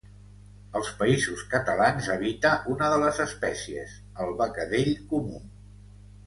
Als 0.77 0.87
Països 1.01 1.43
Catalans 1.51 2.09
habita 2.13 2.53
una 2.77 2.87
de 2.95 2.97
les 3.05 3.21
espècies, 3.27 3.95
el 4.25 4.33
becadell 4.41 4.91
comú. 5.13 5.45